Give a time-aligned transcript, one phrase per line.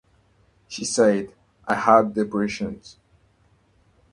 [0.67, 1.31] She said,
[1.67, 2.81] I had depression.